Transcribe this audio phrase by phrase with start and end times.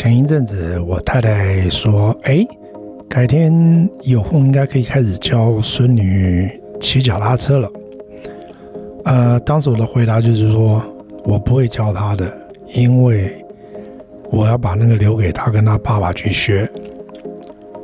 [0.00, 2.46] 前一阵子我太太说：“哎，
[3.08, 6.48] 改天有空应该可以开始教孙女
[6.80, 7.68] 骑脚踏车了。”
[9.04, 10.80] 呃，当时我的回答就是说
[11.26, 12.32] ：“我不会教她的，
[12.72, 13.44] 因为
[14.30, 16.70] 我要把那个留给她跟她爸爸去学，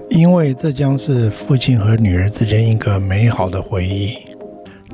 [0.08, 4.16] 因为这将是父亲和女儿之间一个美好的回忆。”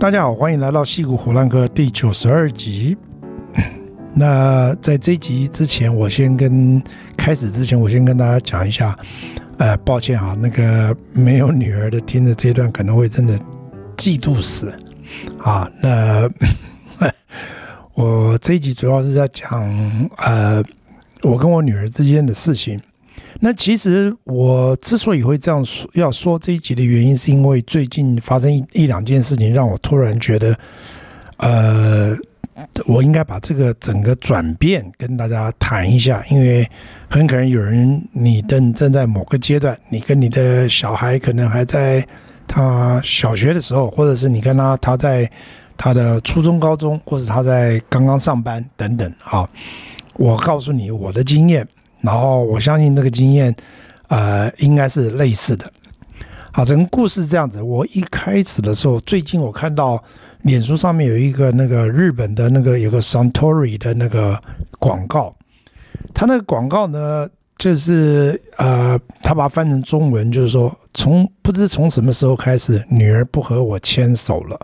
[0.01, 2.97] 大家好，欢迎来到戏骨虎烂课第九十二集。
[4.13, 6.83] 那在这集之前，我先跟
[7.21, 8.97] 开始之前，我先跟大家讲一下，
[9.59, 13.39] 呃，抱歉啊，那个没有女儿的听着这段可能会真的
[13.95, 14.73] 嫉妒死
[15.39, 15.71] 啊。
[15.83, 16.27] 那
[17.93, 20.63] 我这一集主要是在讲呃，
[21.21, 22.81] 我跟我女儿之间的事情。
[23.39, 30.59] 那其实我之所以会这样说，要说这一集的原因，是因为最近发生一一两件事情，让我突然觉得，
[31.37, 32.17] 呃。
[32.87, 36.69] 我应该把这个整个转变跟大家谈一下，因为
[37.09, 42.07] 很可能有人你正正在某个阶段，你跟你的小孩可能还在
[42.47, 45.31] 他小学的时候，或者是你跟他他在
[45.77, 49.49] 他的初中、高中，或者他在刚刚上班等等啊。
[50.15, 51.67] 我告诉你我的经验，
[52.03, 53.55] 然后我相信这个经验，
[54.09, 55.73] 呃，应该是类似的。
[56.53, 57.63] 好，整个故事这样子。
[57.63, 60.03] 我一开始的时候，最近我看到。
[60.43, 64.41] 脸书上面有一个那个日本的那个有个 Suntory 的那个
[64.79, 65.35] 广告，
[66.15, 74.59] 他那个广告呢，就是呃，他把它翻成中文，就是说，从不知从什么时候开始，女儿不和我牵手了，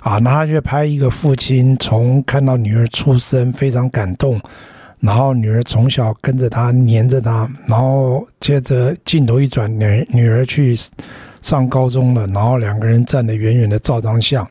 [0.00, 4.38] 啊，那他就拍一个父亲从看到女儿出生非常感动，
[5.04, 10.74] 然后女儿从小跟着他黏着他，然后接着镜头一转，女女儿去。
[11.44, 14.48] 上高中了，然后两个人站得远远的照张相，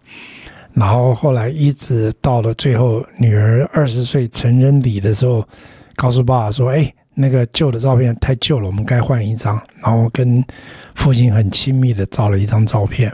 [0.73, 5.43] 然后后来一直到了最后，女儿二十岁成人礼的时候，
[5.95, 10.45] 告诉爸爸说：“哎，那个旧的照片太旧了，我们该换一张。”然后跟
[10.93, 13.11] 父亲很亲密的照了一张照片。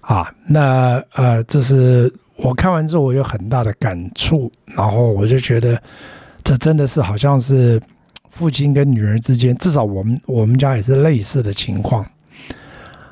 [0.00, 2.10] 啊，那呃，这是
[2.44, 5.80] 我看完之后我有很大的感触，然后我就觉得
[6.42, 7.80] 这真的是好像是
[8.28, 12.04] 父亲跟女儿之间，至少我们我们家也是类似的情况。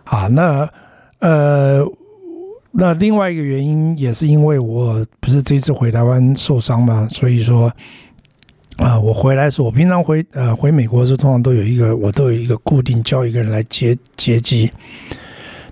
[0.05, 0.69] 啊，那
[1.21, 1.83] 呃，
[2.73, 7.73] 那另外一个原因也是因为我不是这次回台湾受伤嘛，所以说
[8.77, 14.71] 啊、我回来的时候，我平常回呃回美国的时候，通常都有一个我都有一个固定叫一个人来接接机。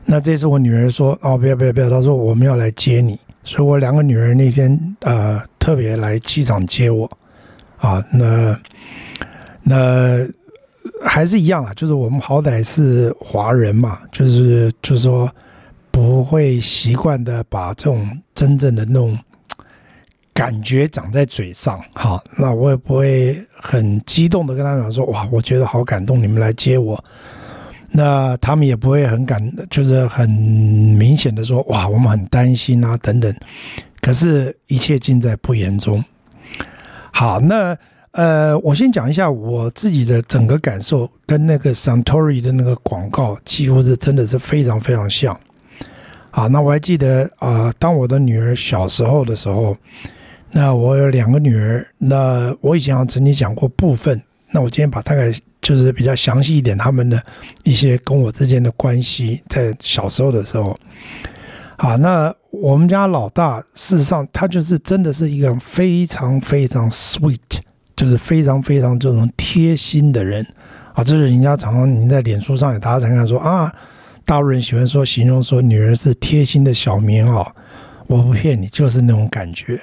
[0.07, 7.11] 那这次我女儿说哦，不要不要不要，她说我们要来接你，所以我两个女儿那天呃特别来机场接我
[7.79, 8.59] 啊，那
[9.63, 10.29] 那。
[11.03, 15.31] 还是一样啊，就是我们好歹是华人嘛，就是就是说
[15.91, 19.17] 不会习惯的把这种真正的那种
[20.35, 27.03] 感觉长在嘴上，好，那我也不会很激动的跟他讲说哇，我觉得好感动，你们来接我，
[27.91, 33.35] 那他们也不会很感，就是很明显的说哇，我们很担心啊等等，
[34.01, 36.03] 可是一切尽在不言中。
[37.13, 37.77] 好，那。
[38.13, 45.39] 呃，我先讲一下我自己的整个感受，跟那个 Santori 的那个广告几乎是真的是非常非常像。
[46.33, 49.77] 好，那我还记得啊、呃，当我的女儿小时候的时候，
[50.51, 57.23] 那我有两个女儿，那我以前曾经讲过部分，那我今天把大概就是比较详细一点，他们的
[57.65, 60.77] 一些跟我之间的关系，在小时候的时候。
[61.77, 67.39] 好，那我们家老大，事实上他就是真的是一个非常非常 sweet。
[67.97, 70.43] 就是非常非常这种贴心的人
[70.95, 73.71] 啊，这是人家常常您在脸书上也大家常常说啊，
[74.25, 77.47] 大陆人喜欢说形容说女儿是贴心的小棉袄，
[78.07, 79.79] 我不骗你，就是那种感觉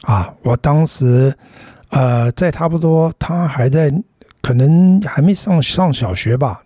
[0.00, 0.28] 啊。
[0.42, 1.32] 我当时
[1.90, 3.88] 呃，在差不多他还在
[4.42, 6.60] 可能还没上上小学吧，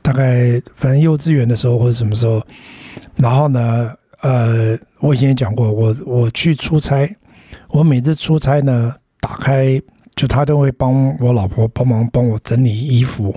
[0.00, 2.40] 大概反正幼稚园的时候或者什么时候，
[3.16, 7.12] 然后呢，呃，我以前也讲过，我我去出差，
[7.70, 9.80] 我每次出差呢，打开。
[10.16, 13.32] 就他都会帮我老婆帮忙帮我整理衣服，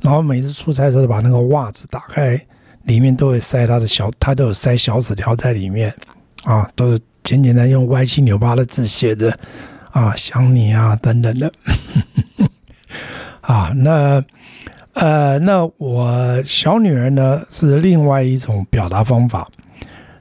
[0.00, 2.36] 然后每次出差的时候把那个袜子打开，
[2.82, 5.94] 里面都会塞他的小，他都有塞小纸条在里面，
[6.42, 9.32] 啊，都是简简单用歪七扭八的字写着，
[9.92, 11.52] 啊，想你啊等等的，
[13.40, 14.22] 啊，那
[14.94, 19.48] 呃，那我小女儿呢是另外一种表达方法，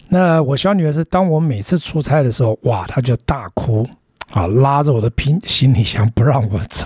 [0.08, 3.88] 那我小女儿是当我每次出差的时候，哇，她就大哭。
[4.34, 6.86] 啊，拉着我的拼行李箱不让我走，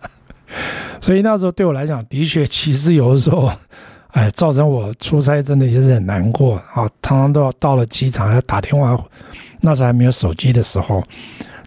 [1.00, 3.50] 所以那时候对我来讲，的确，其实有的时候，
[4.08, 6.86] 哎，造成我出差真的也是很难过啊。
[7.00, 8.94] 常常都要到了机场要打电话，
[9.62, 11.02] 那时候还没有手机的时候，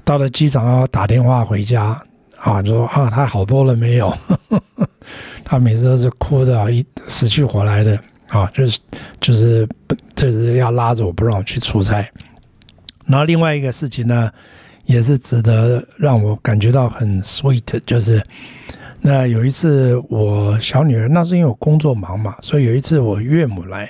[0.04, 2.00] 到了机场要打电话回家
[2.44, 4.14] 啊，就说啊，他好多了没有？
[5.46, 7.98] 他每次都是哭的一死去活来的
[8.28, 8.80] 啊，就是
[9.22, 9.68] 就是
[10.16, 12.06] 就是要拉着我不让我去出差。
[13.06, 14.30] 然后另外一个事情呢，
[14.86, 18.22] 也是值得让我感觉到很 sweet，就是
[19.02, 23.90] 那有一次我小女儿，那是因为我工作忙嘛，所以有一次我岳母来，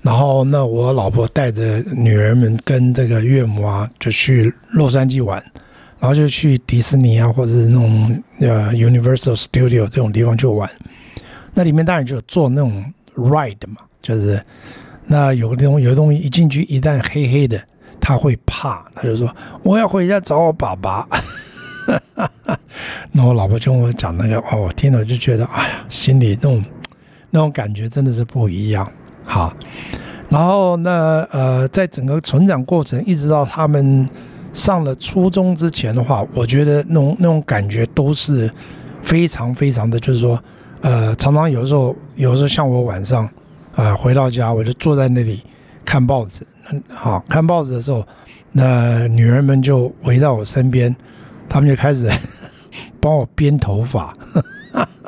[0.00, 5.42] 然后那我老婆带着女儿们跟这个岳母啊，就去洛杉矶玩，
[5.98, 10.70] 然后就去迪士尼啊，或者是那种呃 Universal Studio 这种地方去玩。
[11.54, 12.84] 那里面当然就有坐那种
[13.16, 14.44] ride 嘛，就是
[15.06, 17.60] 那有个东有个东西一进去一旦黑黑的。
[18.00, 21.08] 他会怕，他就说：“我要回家找我爸爸。
[23.12, 26.62] ”那我老婆就跟我讲那个，哦，我听了就觉得，哎呀，心里那种
[27.30, 28.86] 那种感觉真的是不一样。
[29.24, 29.56] 好，
[30.28, 34.06] 然后那呃，在整个成长过程，一直到他们
[34.54, 38.50] 上了初中之前的话，我觉得那种那种感觉都是
[39.02, 40.42] 非常非常的，就是说，
[40.80, 43.28] 呃，常常有时候，有时候像我晚上
[43.74, 45.42] 啊、回到家，我就坐在那里
[45.84, 46.46] 看报纸。
[46.88, 48.06] 好，看报纸的时候，
[48.52, 50.94] 那女儿们就围到我身边，
[51.48, 52.08] 他们就开始
[53.00, 54.14] 帮我编头发，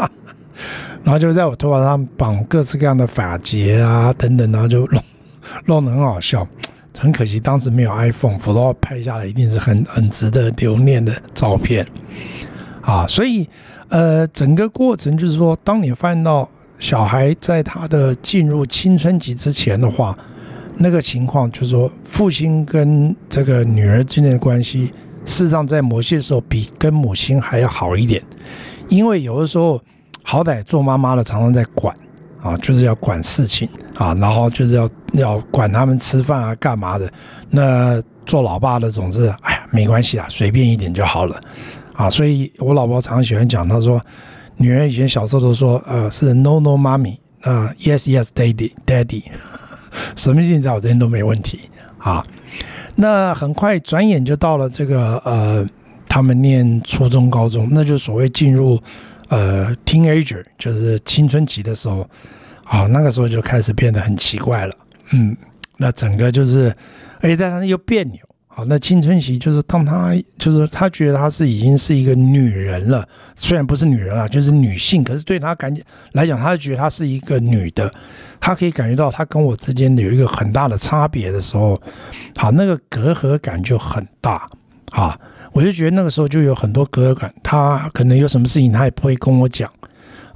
[1.04, 5.02] 然后就在我头发上绑各式各样的发结啊等等，然后就弄
[5.66, 6.46] 弄得很好笑。
[6.98, 11.86] 很可惜当时没有 iPhone，否则拍下来一定是很很值得留念的照片。
[12.82, 13.48] 啊，所以
[13.88, 16.48] 呃，整个过程就是说，当你发现到
[16.78, 20.16] 小孩在他的进入青春期之前的话。
[20.78, 24.92] 那个情况就是说，父亲跟这个女儿之间的关系，
[25.24, 28.22] 事实上在某些时候比跟母亲还要好一点，
[28.90, 29.80] 因为有的时候，
[30.22, 31.96] 好歹做妈妈的常常在管
[32.42, 34.86] 啊，就是要管事情啊，然后就是要
[35.20, 37.10] 要管他们吃饭啊，干嘛的。
[37.50, 41.40] 那做老爸的总是，哎呀，没关系啊，随便一点就好了
[41.94, 42.10] 啊。
[42.10, 44.00] 所以我老婆常常喜欢讲，她说，
[44.56, 49.22] 女儿以前小时候都说，呃，是 no no mommy 啊，yes yes daddy daddy。
[50.14, 51.60] 什么事情我这边都没问题
[51.98, 52.24] 啊。
[52.94, 55.66] 那很快转眼就到了这个呃，
[56.08, 58.80] 他们念初中、高中，那就所谓进入
[59.28, 62.08] 呃 teenager，就是青春期的时候
[62.64, 62.86] 啊。
[62.86, 64.74] 那个时候就开始变得很奇怪了，
[65.10, 65.36] 嗯，
[65.76, 66.74] 那整个就是，
[67.20, 68.20] 而且但是又别扭。
[68.48, 75.82] 好，那青春期就是当他就是他觉得他是已经是一个女人了，虽然不是女人啊，就是女性，可是对他感觉
[76.12, 77.90] 来讲，他觉得他是一个女的，
[78.40, 81.78] 他可以感觉到他跟我之间有一个很大的差别的时候，
[82.36, 84.46] 好，那个隔阂感就很大。
[84.92, 85.18] 啊，
[85.52, 89.70] 我就觉得那个时候就有很多隔阂感，他可能有什么事情他也不会跟我讲，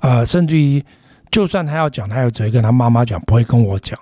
[0.00, 0.82] 啊，甚至于
[1.30, 3.98] 就算他要讲，他也只会跟他妈妈讲，不会跟我讲，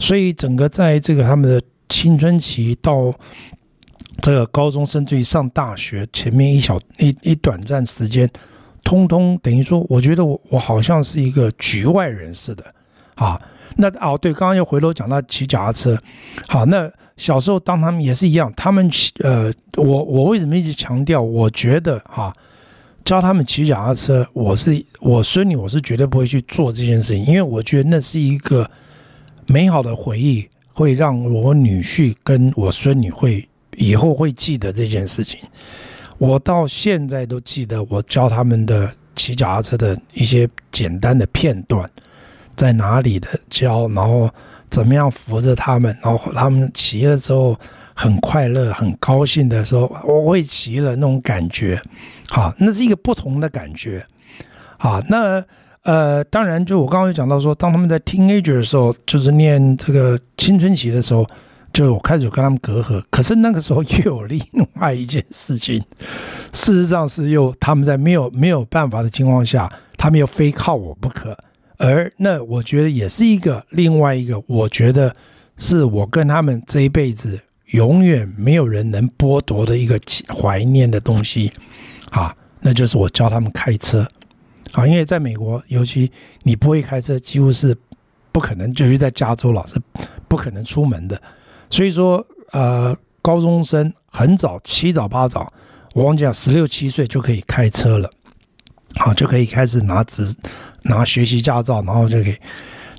[0.00, 3.12] 所以整个在这个他们的青春期到。
[4.22, 8.28] 这个高中甚至于上大学前面一小一一短暂时间，
[8.84, 12.62] 通通等于说，我觉得我我好像是一个局外人似的
[13.14, 13.40] 啊。
[13.76, 15.96] 那哦对，刚刚又回头讲到骑脚踏车，
[16.48, 21.22] 好，那小时候当他们也是一样，他们呃，我我为什么一直强调？
[21.22, 22.30] 我觉得哈，
[23.06, 28.70] 教他们骑脚踏车，我是我孙女，我是绝对不会去做这件事情，因为我觉得那是一个
[29.50, 33.44] 美好的回忆，会让我女婿跟我孙女会。
[33.76, 35.40] 以后会记得这件事情，
[36.18, 41.88] 我到现在都记得我教他们的骑脚踏车的一些简单的片段，
[42.54, 44.28] 在哪里的教，然后
[44.68, 47.58] 怎么样扶着他们，然后他们骑了之后
[47.94, 51.80] 很快乐、很高兴的时候，我会骑了那种感觉，
[52.28, 54.04] 好，那是一个不同的感觉，
[54.76, 55.42] 好，那
[55.82, 61.26] 呃，当然就我刚刚有讲到说，当他们在 teenager 的时候，就是念这个青春期的时候。
[61.72, 64.40] 就我开始有跟他们隔阂，可是那个时候又有另
[64.80, 65.80] 外一件事情，
[66.52, 71.38] 事实上是又他们在没有没有办法的情况下，他们又非靠我不可，
[71.78, 75.14] 而那我觉得也是一个另外一个，我觉得
[75.58, 79.96] 是我跟他们这一辈子永远没有人能剥夺的一个
[80.26, 81.52] 怀念的东西，
[82.10, 84.04] 啊，那就是我教他们开车，
[84.72, 86.10] 啊，因为在美国，尤其
[86.42, 87.76] 你不会开车，几乎是
[88.32, 89.80] 不可能，就是在加州老是
[90.28, 91.20] 不可能出门的。
[91.68, 95.46] 所以说，呃，高中生很早，七早八早，
[95.94, 98.10] 我忘记了，十六七岁就可以开车了，
[98.96, 100.32] 好，就可以开始拿执
[100.82, 102.36] 拿学习驾照，然后就可以。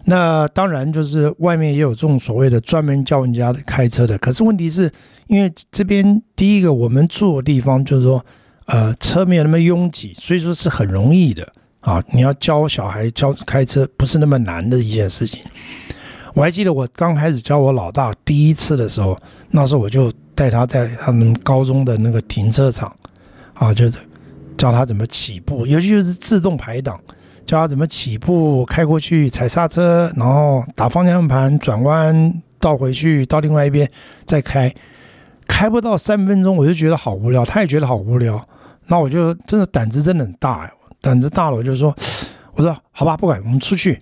[0.04, 4.92] 那当然就是外面也有这种所谓的专门教人家开车的，可是问题是
[5.28, 8.26] 因为这边第一个我们住的地方就是说，
[8.66, 11.48] 呃，车没有那么拥挤，所以说是很容易的
[11.82, 12.02] 啊。
[12.12, 15.44] 你要教小孩教开车不是那么难的一件事情。
[16.34, 19.18] 我还记得我刚开始教我老大第一次的时候，
[19.50, 22.90] 那时候我就带他在他们高中的那个停车场，
[23.54, 24.00] 啊，就是
[24.58, 26.98] 教他怎么起步，尤其是自动排档，
[27.46, 33.90] 教他怎么起步，开过去踩刹车，然后打方向盘转弯，倒回去到另外一边
[34.26, 34.74] 再开，
[35.48, 38.42] 开不到三分钟我就觉得好无聊，他也觉得好无聊，
[38.88, 40.72] 那我就真的胆子真的很大呀，
[41.02, 41.96] 胆子大了我就说，
[42.54, 44.00] 我说好吧，不管我们出去，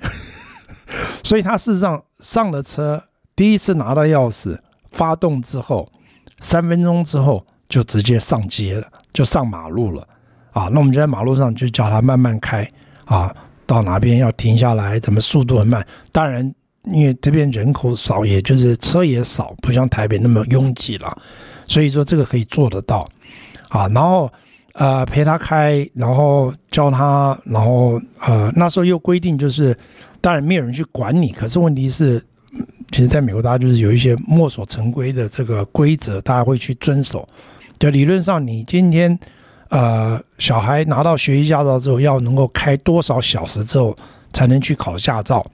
[1.23, 3.01] 所以他事实上上了车，
[3.35, 4.57] 第一次拿到钥匙，
[4.91, 5.87] 发动之后，
[6.39, 10.07] 三分钟之后就直接上街了，就上马路了。
[10.51, 12.67] 啊，那我们就在马路上就叫他慢慢开
[13.05, 13.33] 啊，
[13.65, 15.85] 到哪边要停下来，怎么速度很慢。
[16.11, 16.43] 当然，
[16.85, 21.15] 因为这边人口少，也就是车也少，不像台北那么拥挤了，
[21.67, 23.07] 所以说这个可以做得到。
[23.69, 24.29] 啊，然后
[24.79, 29.77] 呃陪他开，然后教他，然后呃那时候又规定就是，
[30.19, 32.19] 当然没有人去管你，可是问题是，
[32.89, 37.27] 其实在美国大家就是有一些墨守成规的这个规则，大家会去遵守。
[37.77, 39.19] 就理论上，你今天。
[39.71, 43.95] 呃，小孩拿到学习驾照之后，要能够开多少小时之后
[44.33, 45.45] 才能去考驾照？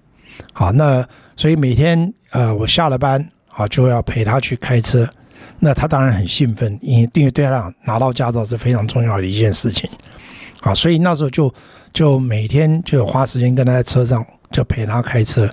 [0.53, 1.05] 好，那
[1.36, 5.05] 所以每天呃，我下了班啊，就要陪他去开车。
[5.60, 9.90] 那他当然很兴奋，因为因为对他讲拿到驾照是非常重要的一件事情
[10.62, 10.74] 啊。
[10.74, 11.54] 所以那时候就
[11.94, 15.50] 就每天就花时间跟他在车上就陪他开车。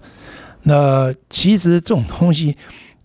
[0.62, 2.56] 那其实这种东西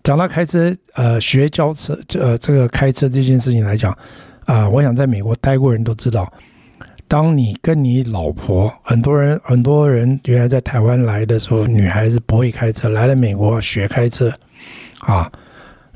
[0.02, 3.96] 讲到开车，呃，学教车，呃，这个开车这件事情来讲。
[4.44, 6.26] 啊、我想在美国待过人都知道，
[7.06, 14.32] 当你跟你老婆，很多人很多人原来在台湾来的时候，女孩子不会开车，来了美国学开车，
[15.00, 15.30] 啊，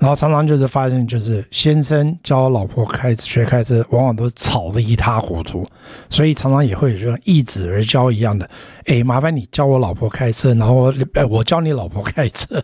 [0.03, 5.65] 然后常常就是发现，就是先生教老婆开学开车，往往都吵得一塌糊涂，
[6.11, 8.51] 所以常常也会有这种易子而教一样的，
[8.87, 10.93] 哎，麻烦你教我老婆开车，然后我，
[11.31, 12.61] 我教你老婆开车，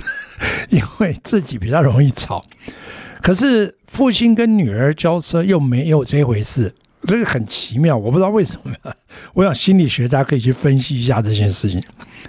[0.70, 2.42] 因为自己比较容易吵。
[3.20, 8.72] 可是父亲跟女儿教车又没有这回事，这个很奇妙，我不知道为什么。
[9.34, 11.82] 我想心理学家可以去分析一下这件事情。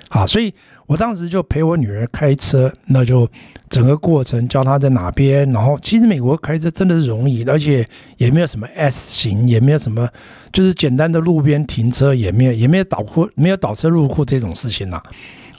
[0.10, 0.54] 好，所以
[0.92, 3.26] 我当时就陪我女儿开车，那就
[3.70, 5.50] 整个过程教她在哪边。
[5.54, 10.06] 然后其实美国开车真的是容易，而且也没有什么 S 型，也没有什么
[10.52, 15.02] 就是简单的路边停车，也没有也没有倒库，没有倒车入库这种事情呐。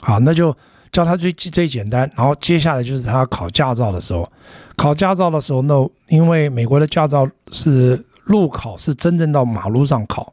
[0.01, 0.55] 好，那就
[0.91, 4.31] 教她最最简单，然后接下来就是她考驾照的时候。
[4.75, 10.31] 考驾照的时候，那因为美国的驾照是路考，是真正到马路上考，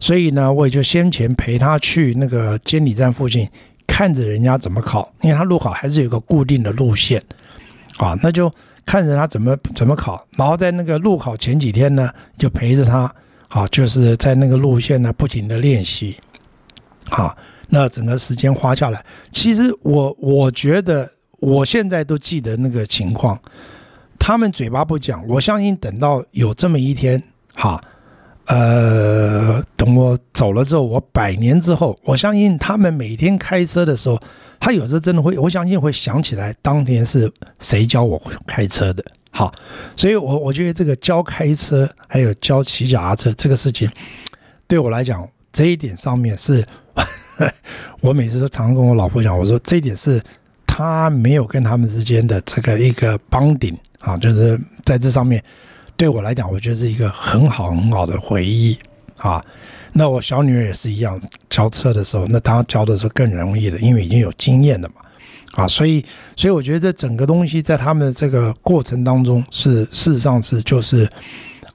[0.00, 3.48] 所以呢，我也就先前陪他去那个监理站附近
[3.94, 7.22] 看着人家怎么考，因为他路考还是有个固定的路线，
[7.98, 8.52] 啊，那就
[8.84, 13.14] 看着他怎么怎么考，然后在那个路考前几天呢，就陪着他，
[13.46, 16.16] 啊，就是在那个路线呢不停的练习，
[17.08, 17.36] 啊，
[17.68, 21.08] 那整个时间花下来，其实我我觉得。
[21.40, 23.38] 我现在都记得那个情况，
[24.18, 27.22] 他们嘴巴不讲，我相信等到有这么一天，
[27.54, 27.78] 哈，
[28.46, 34.20] 呃，等我走了之后，我百年之后，我相信他们每天开车的时候，
[34.60, 39.52] 他有时候真的会，我相信会想起来当天是谁教我开车的，好，
[39.96, 43.88] 所以我我觉得这个教开车还有教骑脚踏车这个事情，
[44.66, 46.64] 对我来讲这一点上面是，
[48.00, 50.22] 我每次都常跟我老婆讲，我说这一点是。
[50.66, 55.40] 他没有跟他们之间的这个一个帮顶啊，就是在这上面，
[55.96, 58.76] 对我来讲，我觉得是一个很好很好的回忆
[59.16, 59.44] 啊。
[59.92, 64.94] 那我小女儿也是一样，教车的时候，那她教的时候更容易了，因为已经有经验了嘛。
[65.54, 66.04] 啊，所以
[66.36, 71.08] 所以我觉得整个东西在他们的这个过程当中是事实上是就是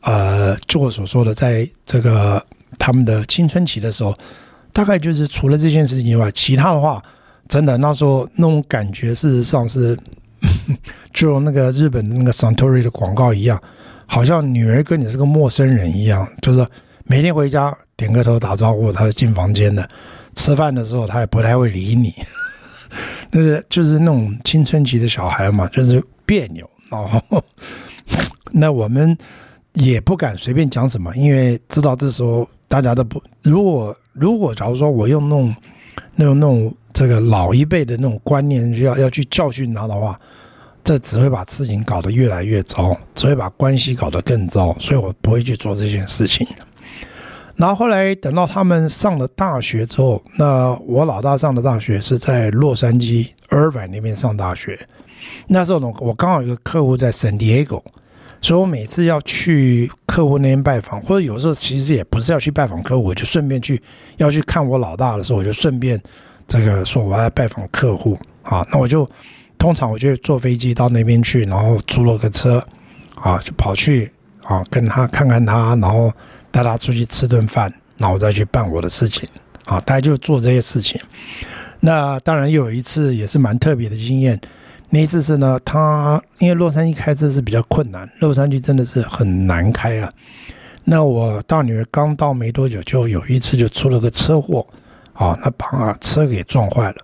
[0.02, 2.46] 呃，就我所说的，在这个
[2.78, 4.14] 他们的青春期的时候，
[4.74, 7.02] 大概就是除了这件事情以外，其他的话。
[7.48, 9.98] 真的，那时候那种感觉，事实上是
[11.12, 13.60] 就那个日本的那个 Suntory 的广告一样，
[14.10, 16.66] 好像女儿跟你是个陌生人一样，就是
[17.04, 19.88] 每天回家点个头打招呼，她就进房间的，
[20.34, 22.12] 吃饭的时候她也不太会理你，
[23.30, 27.44] 那是就是那种青春期的小孩嘛，就是别扭，然后
[28.52, 29.16] 那我们
[29.74, 35.56] 也不敢随便讲什么，因为知道这时候大家都不，如果如果假如说我用那种
[36.16, 36.74] 那种那种。
[36.92, 40.20] 这个老一辈的那种观念，要要去教训他的话，
[40.90, 46.48] 这只会把事情搞得越来越糟，只会把关系搞得更糟，所以我不会去做这件事情。
[47.56, 54.80] 然后后来等到他们上了大学之后，那我老大上的大学是在洛杉矶 Irvine 那边上大学。
[55.46, 57.84] 那时候呢，我刚好有个客户在 San Diego，
[58.42, 63.80] 所以我每次要去客户那边拜访，或者有时候其实也不是要去拜访客户，我就顺便去
[64.18, 66.02] 要去看我老大的时候，我就顺便。
[66.48, 69.08] 这个说我要拜访客户，啊，那我就
[69.60, 72.66] 通常我就坐飞机到那边去，然后租了个车，
[73.16, 74.10] 啊，就跑去
[74.44, 76.12] 啊跟他看看他，然后
[76.50, 79.28] 带他出去吃顿饭，然后再去办我的事情，
[79.66, 81.00] 啊，大概就做这些事情。
[81.82, 84.40] 那当然又有一次也是蛮特别的经验，
[84.90, 90.10] 那一次是呢，他因为洛杉矶开车是比较困难，洛杉矶真的是很难开啊。
[90.86, 94.66] 那我大女儿刚到没多久，就有一次就出了个车祸，
[95.14, 96.96] 啊，那把车给撞坏了。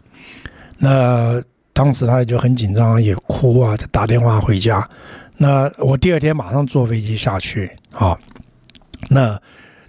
[0.77, 1.41] 那
[1.75, 4.89] 当时他也就很紧张，也哭啊，就打电话回家。
[5.37, 8.17] 那我第二天马上坐飞机下去，啊，
[9.09, 9.39] 那。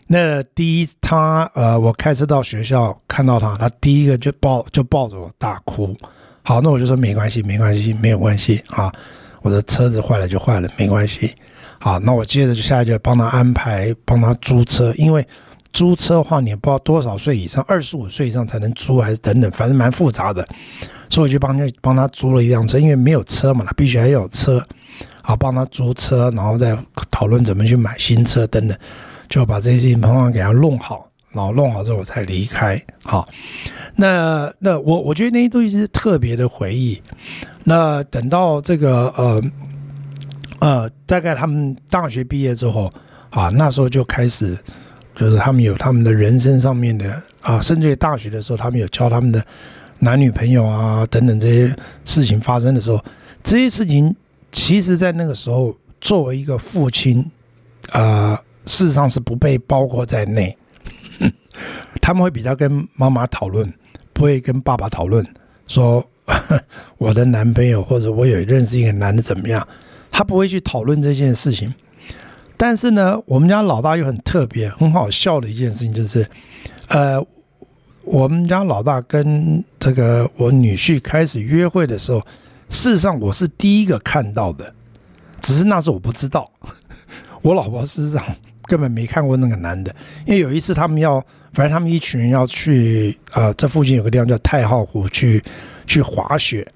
[0.09, 5.97] 那第一，他呃，我开车到学校看到他，他第一个就抱就抱着我大哭。
[6.45, 8.93] 好，那我就说没关系，没关系，没有关系啊。
[9.43, 11.35] 我的车子坏了就坏了，没关系。
[11.81, 15.27] 好，那我接着就下来就帮他安排，帮他租车，因为
[15.77, 20.43] 租车的话，你不知道多少岁以上，二十五岁以上才能租，还是等等，反正蛮复杂的。
[21.11, 24.65] 所以我就帮他帮他租了一辆车，因为没有车嘛，他必须还要有车。
[25.21, 26.75] 好，帮他租车，然后再
[27.11, 28.75] 讨论怎么去买新车等等。
[29.29, 32.83] 就把这些事情慢慢给他弄好，然后弄好之后我才离开。
[33.05, 33.29] 好，
[33.97, 36.99] 那那我我觉得那些东西是特别的回忆。
[37.65, 39.43] 那等到这个呃
[40.61, 42.91] 呃，大概他们大学毕业之后
[43.29, 44.57] 啊，那时候就开始，
[45.17, 49.45] 就是他们有他们的人生上面的啊，甚至于大学的时候，他们有交他们的
[49.99, 53.03] 男女朋友啊等等这些事情发生的时候，
[53.43, 54.15] 这些事情
[54.53, 57.21] 其实在那个时候，作为一个父亲
[57.91, 58.33] 啊。
[58.35, 60.59] 呃事实上是不被包括在内，
[62.03, 63.73] 他们会比较跟妈妈讨论，
[64.13, 65.25] 不会跟爸爸讨论。
[65.69, 66.05] 说
[66.99, 69.65] 我的男朋友或者我有认识一个男的怎么样，
[70.11, 71.73] 他不会去讨论这件事情。
[72.57, 76.27] 但是呢，我们家老大又很特别，很好笑的一件事情就是，
[76.89, 77.25] 呃，
[78.05, 82.21] 我们家老大跟这个我女婿开始约会的时候，
[82.69, 84.73] 事实上我是第一个看到的，
[85.41, 86.51] 只是那时候我不知道，
[87.43, 88.23] 我老婆事实上。
[88.69, 89.95] 根本没看过那个男的，
[90.25, 95.41] 因为有一次他们要，反正他们一群人要去，呃，这附近有个地方叫太浩湖去
[95.87, 96.67] 去滑雪。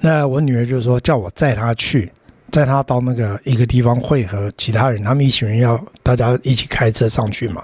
[0.00, 2.10] 那我女儿就说叫我载她去，
[2.50, 7.62] 载他到那个一个地方汇合其他人，他们一群人要大家一起开车上去嘛。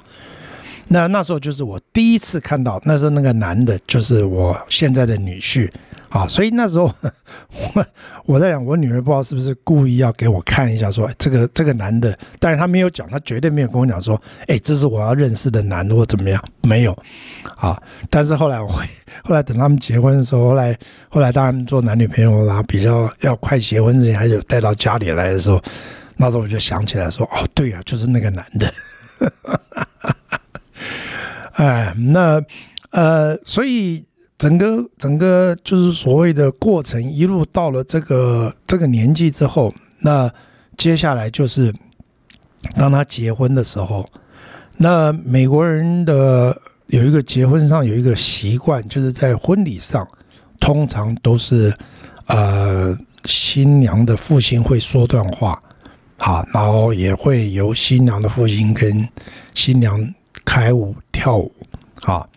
[0.88, 5.70] 那那时候就是我第一次看到，那时候那个男的就是我现在的女婿。
[6.08, 6.84] 啊，所以那时候
[7.74, 7.86] 我
[8.24, 16.96] 我在想，我女儿不知道是不是故意要给我看一下，说这个这个男的，但是他没有讲，他绝对没有跟我讲说，哎，这是我要认识的男的或怎么样，没有。
[17.56, 18.84] 啊，但是后来我会，
[19.24, 25.60] 后来等他们结婚的时候，后来后来当他们做男女朋友啦，比较要快结婚之前，还有带到家里来的时候，
[26.16, 28.72] 那时候我就想起来说，哦，对啊，就是那个男的。
[31.54, 32.42] 哎，那
[32.90, 34.04] 呃，所以。
[34.38, 40.30] 整个整个就是所谓的过程，一路到了这个这个年纪之后，那
[40.76, 41.72] 接下来就是
[42.76, 44.04] 当他结婚的时候，
[44.76, 46.54] 那美国人的
[46.88, 50.06] 有一个结婚上有一个习惯，就是在婚礼上
[50.60, 51.74] 通常都是
[52.26, 52.94] 呃
[53.24, 55.62] 新娘的父亲会说段话，
[56.18, 59.08] 好，然后也会由新娘的父亲跟
[59.54, 61.50] 新娘开舞跳舞，
[62.02, 62.28] 好。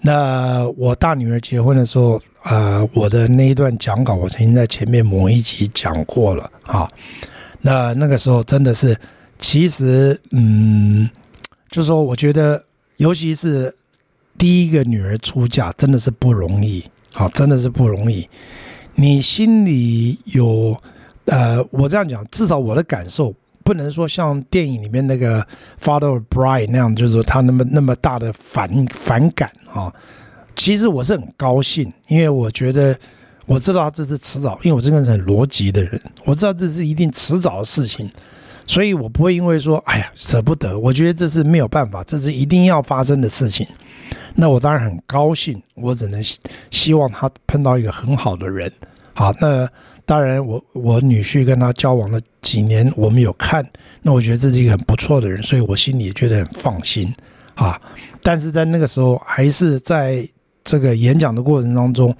[0.00, 6.88] 那我大女儿结婚的时候，呃，我的那一段讲稿，我曾经在前面某一集讲过了啊。
[7.60, 8.96] 那那个时候真的是，
[9.38, 11.10] 其实，嗯，
[11.70, 12.62] 就说，我觉得，
[12.98, 13.74] 尤其是
[14.38, 18.28] 第一个女儿出嫁，真的是不容易，好，真的是不容易。
[18.94, 20.76] 你心里有，
[21.24, 23.34] 呃，我这样讲，至少我的感受。
[23.66, 25.44] 不能说像电影里面那个
[25.82, 29.92] Father Bride 那样，就是说他那么那么大的反反感啊。
[30.54, 32.96] 其实我是很高兴，因为我觉得
[33.44, 38.08] 我知道这是迟早，因为我这个人很逻辑的人，我知道这是一定迟早的事情，
[38.66, 43.66] 所以我不会因为说哎呀舍不得，我觉得这是没有办法，这是一定要发生的事情。
[44.36, 46.22] 那我当然很高兴，我只能
[46.70, 48.72] 希望他碰到一个很好的人。
[49.16, 49.68] 好，那。
[50.08, 53.68] 当然我，我女婿跟他交往了几年，我们有看，
[54.02, 57.12] 那我觉得这是一个很不错的人，所以我心里也觉得很放心
[57.56, 57.76] 啊。
[58.22, 60.24] 但是在那个时候，还是在
[60.62, 62.14] 这个演讲的过程当中，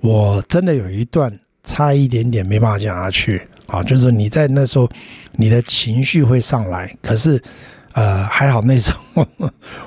[0.00, 1.30] 我真的有一段
[1.64, 3.82] 差一点点没办法讲下去啊。
[3.82, 4.88] 就是你在那时候，
[5.32, 7.38] 你的情绪会上来，可是
[7.98, 9.26] 呃还好那时候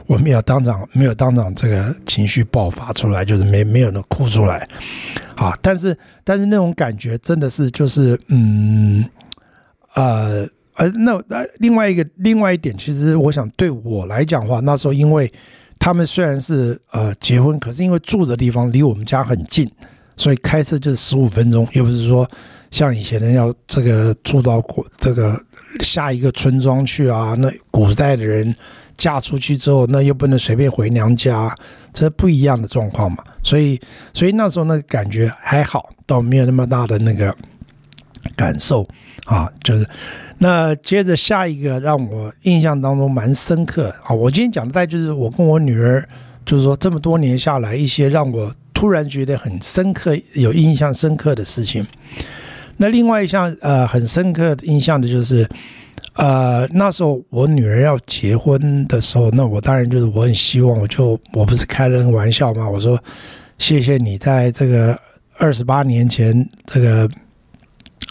[0.06, 4.68] 我没有 当场没有当场这个情绪爆发出来，就是没没有能哭出来。
[5.36, 9.06] 啊，但是但是那种感觉真的是就是嗯，
[9.94, 10.46] 呃
[10.76, 15.32] 呃，那那另外一个另外一点，其实我想对我来讲的话，那时候因为
[15.80, 19.68] 他们虽然是呃结婚，可是因为住的地方离我们家很近，
[20.18, 22.30] 所以开车就是十五分钟，又不是说
[22.72, 25.40] 像以前人要这个住到过这个
[25.82, 28.54] 下一个村庄去啊，那古代的人
[28.98, 31.54] 嫁出去之后，那又不能随便回娘家，
[31.92, 33.24] 这不一样的状况嘛。
[33.44, 33.80] 所以，
[34.14, 37.36] 所以那时候那个感觉还好，倒没有那么大的那个
[38.36, 38.88] 感受
[39.26, 39.52] 啊。
[39.64, 39.88] 就是
[40.38, 46.08] 那接着下一个让我印象当中蛮深刻啊，我今天讲的大概就是我跟我女儿，
[46.46, 51.86] 就是说这么多年下来一些让我突然觉得很深刻、有印象深刻的事情。
[52.82, 55.48] 那另外一项呃很深刻的印象的就是。
[56.14, 63.02] 呃，那时候我女儿要结婚的时候，那我当然就是我很希望，我就我不是开了个玩笑嘛，我说
[63.58, 65.00] 谢谢你在这个
[65.38, 67.10] 二十八年前这个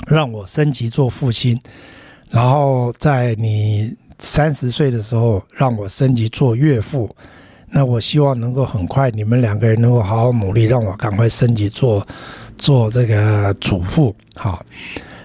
[0.06, 1.60] 让我升级做父亲，
[2.30, 7.06] 然后在你三十岁的时候让我升级做岳父，
[7.68, 12.04] 那我希望能够很快你们两个人能够好好努力，让我赶快升级做
[12.60, 14.64] 做这个主妇，好。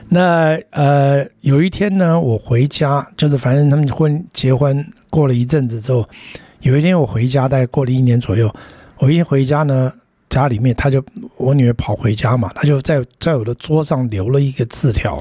[0.08, 6.08] 那呃，有一天呢，我回家，就是反正他们婚结婚过了一阵子之后，
[6.62, 8.54] 有一天我回家，大概过了一年左右，
[9.00, 9.92] 我一回家呢，
[10.30, 11.04] 家里面他就
[11.38, 15.20] 我女儿跑回家嘛，他就在在我的桌上留了一个字条，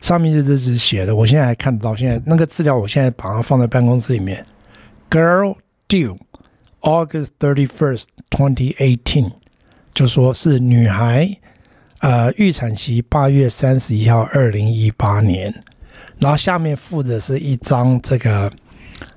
[0.00, 4.44] 上面就是写的，我现在还看得到，现在那个字条，我现在把它放在办公室里面
[5.10, 5.54] ，Girl
[5.86, 6.16] due
[6.80, 9.30] August thirty first, twenty eighteen，
[9.94, 11.38] 就说是女孩。
[12.00, 15.54] 呃，预产期八月三十一号，二零一八年，
[16.18, 18.52] 然后下面附的是一张这个，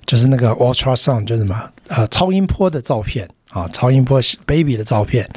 [0.05, 5.27] 就是那个 ultrasound，就什么呃超音波的照片啊，超音波 baby 的照片，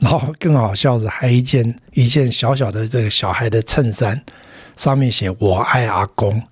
[0.00, 4.20] 然后更好笑的是还一件一件小小的这个小孩的衬衫，
[4.76, 6.42] 上面写我爱阿公，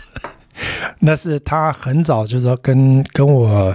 [1.00, 3.74] 那是他很早就是说跟跟我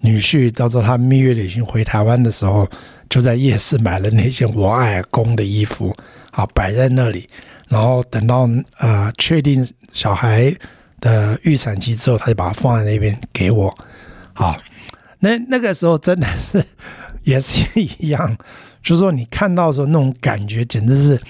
[0.00, 2.66] 女婿，到时候他蜜月旅行回台湾的时候。
[3.10, 5.94] 就在夜市买了那件我爱公的衣服，
[6.30, 7.26] 啊，摆在那里，
[7.68, 10.54] 然后等到呃确定小孩
[11.00, 13.68] 的预产期之后，他就把它放在那边给我，
[14.32, 14.56] 好，
[15.18, 16.64] 那那个时候真的是
[17.24, 18.36] 也是一样，
[18.80, 21.20] 就是说你看到的时候那种感觉简直是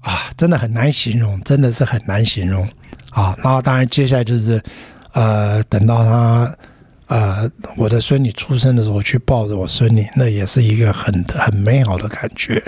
[0.00, 2.62] 啊，真的很难形容，真的是很难形容
[3.10, 3.36] 啊。
[3.42, 4.62] 然后当然接下来就是
[5.12, 6.56] 呃等到他。
[7.08, 12.62] 呃，我的孙女出生的时候，去抱着我孙女，那也是一个很很美好的感觉。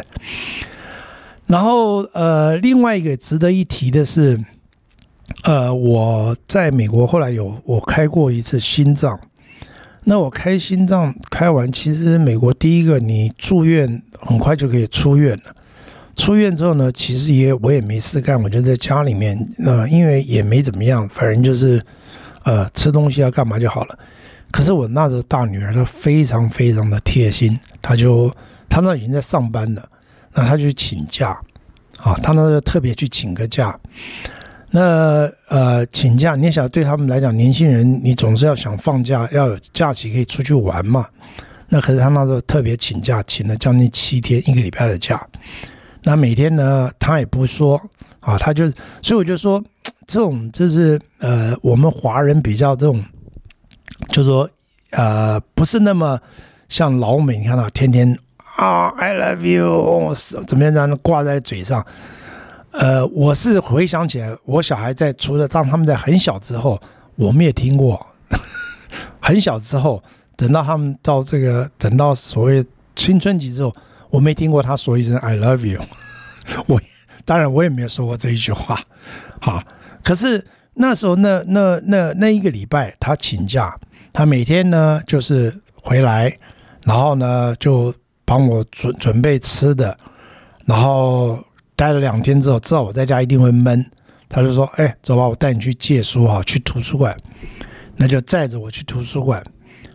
[1.46, 4.38] 然后，呃，另外一个值得一提的是，
[5.42, 9.18] 呃，我在美国后来有我开过一次心脏。
[10.04, 15.54] 那我开心脏开完，其实美国第一个你住院很快就可以出院了。
[16.16, 21.84] 出院之后呢，其实也我也没事干，我就在家里面，呃，因为也没怎么样，反正就是
[22.44, 23.98] 呃吃东西要干嘛就好了。
[24.52, 28.28] 可是我那时候大女儿她非常非常的贴心，她就
[28.68, 29.88] 她那已经在上班了，
[30.34, 31.30] 那她就请假，
[31.98, 33.78] 啊，她那时候特别去请个假。
[34.70, 41.06] 那呃请假，你想对他们来讲，年轻人你总是要想放假，要有假期可以出去玩嘛。
[41.68, 45.24] 那可是她那时候特别请假，请了将近七天，一个礼拜的假。
[46.02, 47.80] 那每天呢，她也不说
[48.18, 48.68] 啊，她就
[49.00, 49.62] 所以我就说，
[50.06, 53.00] 这种就是呃我们华人比较这种。
[54.10, 54.48] 就说，
[54.90, 56.18] 呃，不是那么
[56.68, 58.18] 像老美，你看到天天
[58.56, 60.12] 啊，I love you，
[60.46, 61.84] 怎么样这样挂在嘴上。
[62.72, 66.80] 呃，我是回想起来，我小孩在除了当他们在很小之后，
[67.14, 68.04] 我们也听过，
[69.20, 70.02] 很小之后，
[70.36, 72.64] 等到他们到这个，等到所谓
[72.96, 73.72] 青春期之后，
[74.10, 75.80] 我没听过他说一声 I love you。
[76.66, 76.80] 我
[77.24, 78.80] 当然我也没有说过这一句话，
[79.40, 79.62] 好，
[80.02, 80.44] 可是
[80.74, 83.78] 那时候那那那那一个礼拜他请假。
[84.12, 86.36] 他每天呢，就是回来，
[86.84, 87.94] 然后呢，就
[88.24, 89.96] 帮我准准备吃的，
[90.66, 91.38] 然后
[91.76, 93.84] 待了两天之后，知道我在家一定会闷，
[94.28, 97.16] 他就说：“哎，走吧，我带你去借书哈，去图书馆。”
[97.96, 99.44] 那就载着我去图书馆，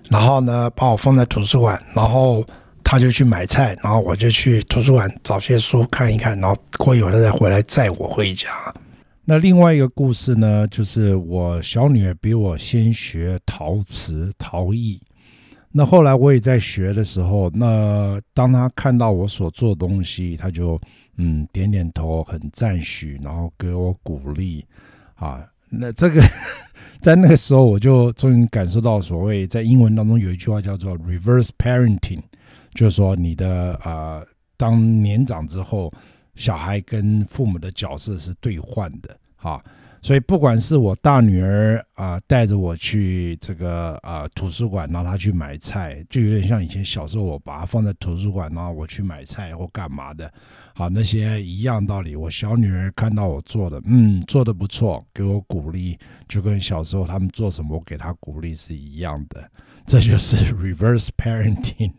[0.10, 2.46] 然后呢，把我放在图书馆，然后
[2.84, 8.50] 他就去买菜，然后我就去图书馆找些书看一看，然后过一会儿他再回来载我回家。
[9.28, 15.02] 那另外一个故事呢，就是我小女儿比我先学陶瓷陶艺。
[15.72, 20.80] 那后来我也在学的时候，那当她看到我所做的东西，她就
[21.18, 24.64] 嗯点点头，很赞许，然后给我鼓励
[25.16, 25.44] 啊。
[25.72, 26.22] 那这个
[27.02, 32.22] 在那个时候，我就终于感受到所谓在英文当中有一句话叫做 reverse parenting，
[32.76, 34.22] 就是说你的啊、
[34.56, 35.92] 当年长之后。
[36.36, 39.64] 小孩跟父母的角色是兑换的，哈，
[40.02, 50.32] 所以不管是我大女儿啊带着我去这个啊图书馆，然后她去买菜，就有点像以前小时候我把她放在图书馆，然后我去买菜或干嘛的，
[50.74, 52.16] 好，那些一样道理。
[52.16, 59.50] 我小女儿看到我做的，嗯，做的不错，给我鼓励，就跟小时候他们做什么我给她鼓励是一样的。
[59.86, 61.94] 这就是 reverse parenting。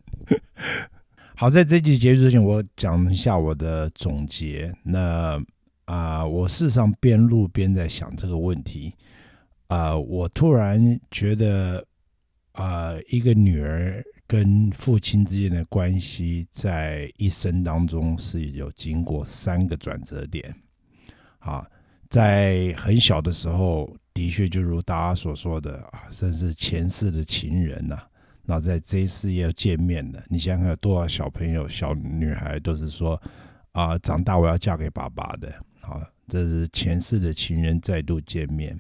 [1.39, 4.75] 好，在这集结束之前，我讲一下我的总结。
[4.83, 5.41] 那。
[5.85, 8.93] 啊、我事实上边录边在想这个问题。
[9.69, 11.87] 啊、我突然觉得，
[12.51, 20.53] 啊、一个女儿跟父亲之间的关系，在一生当中是有经过三个转折点。
[21.39, 21.65] 啊，
[22.09, 27.97] 在很小的时候，的确就如大家所说的啊，甚至前世的情人呐、
[28.47, 33.21] 那在这一世要见面了，你想想有多少小朋友、小女孩都是说
[33.73, 35.53] 啊、长大我要嫁给爸爸的。
[35.81, 38.79] 好，这是前世的情人再度见面，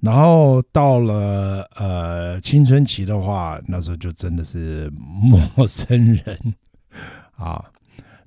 [0.00, 6.54] 然后到了呃青春期的话，那时候就真的是陌生人
[7.36, 7.64] 啊。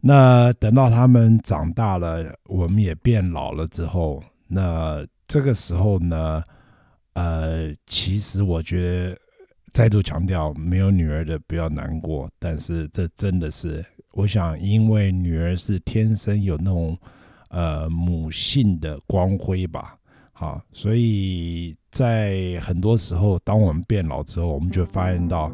[0.01, 6.43] 那等到他们长大了，我们也变老了之后，那这个时候呢，
[7.13, 9.17] 呃，其实我觉得
[9.73, 16.97] 再度强调，没有女儿的不要难过，但是这真的是，我想，因为女儿是天生有那种。
[17.51, 19.97] 呃，母性的光辉吧，
[20.33, 25.51] 好，所以在很多时候，当我们变老之后，我们就发现到，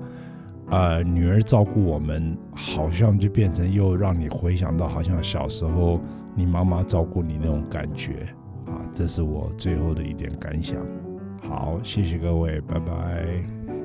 [0.69, 5.97] 呃，女儿照顾我们，好像就变成又让你回想到，好像小时候
[6.36, 8.28] 你妈妈照顾你那种感觉，
[8.65, 10.86] 啊，这是我最后的一点感想。
[11.47, 13.85] 好，谢谢各位，拜拜。